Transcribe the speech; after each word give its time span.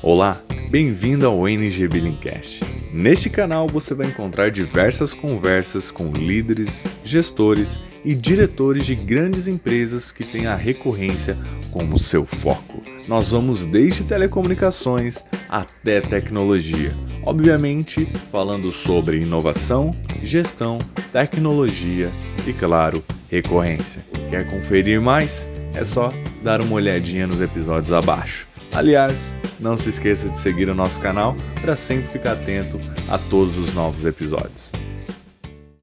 Olá, 0.00 0.40
bem-vindo 0.70 1.26
ao 1.26 1.48
NG 1.48 1.88
Billingcast. 1.88 2.60
Neste 2.92 3.28
canal 3.28 3.66
você 3.66 3.94
vai 3.94 4.06
encontrar 4.06 4.48
diversas 4.48 5.12
conversas 5.12 5.90
com 5.90 6.12
líderes, 6.12 7.02
gestores 7.04 7.80
e 8.04 8.14
diretores 8.14 8.86
de 8.86 8.94
grandes 8.94 9.48
empresas 9.48 10.12
que 10.12 10.22
têm 10.22 10.46
a 10.46 10.54
recorrência 10.54 11.36
como 11.72 11.98
seu 11.98 12.24
foco. 12.24 12.80
Nós 13.08 13.32
vamos 13.32 13.66
desde 13.66 14.04
telecomunicações 14.04 15.24
até 15.48 16.00
tecnologia, 16.00 16.94
obviamente 17.24 18.06
falando 18.06 18.70
sobre 18.70 19.18
inovação, 19.18 19.90
gestão, 20.22 20.78
tecnologia 21.10 22.08
e, 22.46 22.52
claro, 22.52 23.02
recorrência. 23.28 24.06
Quer 24.30 24.48
conferir 24.48 25.00
mais? 25.00 25.50
É 25.74 25.82
só 25.82 26.14
dar 26.40 26.60
uma 26.60 26.74
olhadinha 26.74 27.26
nos 27.26 27.40
episódios 27.40 27.92
abaixo. 27.92 28.46
Aliás, 28.78 29.34
não 29.58 29.76
se 29.76 29.88
esqueça 29.88 30.30
de 30.30 30.38
seguir 30.38 30.68
o 30.68 30.74
nosso 30.74 31.00
canal 31.00 31.34
para 31.60 31.74
sempre 31.74 32.06
ficar 32.06 32.34
atento 32.34 32.78
a 33.08 33.18
todos 33.18 33.58
os 33.58 33.74
novos 33.74 34.06
episódios. 34.06 34.70